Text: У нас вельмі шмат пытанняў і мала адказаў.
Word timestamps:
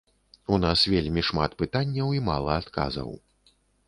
У 0.55 0.57
нас 0.61 0.79
вельмі 0.93 1.23
шмат 1.27 1.51
пытанняў 1.59 2.07
і 2.21 2.21
мала 2.31 2.57
адказаў. 2.63 3.13